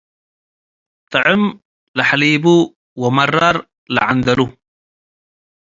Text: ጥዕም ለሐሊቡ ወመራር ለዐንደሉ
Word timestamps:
ጥዕም 1.11 1.43
ለሐሊቡ 1.97 2.45
ወመራር 3.01 3.57
ለዐንደሉ 3.93 4.39